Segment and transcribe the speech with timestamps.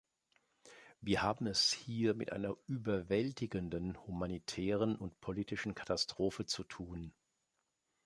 [1.01, 7.13] Wir haben es hier mit einer überwältigenden humanitären und politischen Katastrophe zu tun.